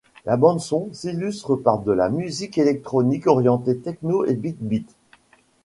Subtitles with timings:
[0.25, 4.95] La bande son s'illustre par de la musique électronique orienté techno et big beat.